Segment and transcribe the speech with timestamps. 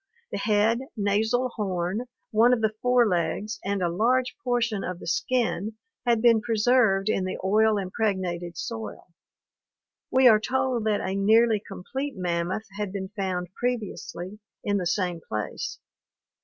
[0.31, 5.05] The head, nasal horn, one of the fore legs, and a large portion of the
[5.05, 5.77] skin
[6.07, 9.09] had been preserved in the oil impregnated soil.
[10.09, 15.19] We are told that a nearly complete mammoth had been found previously in the same
[15.29, 15.77] place.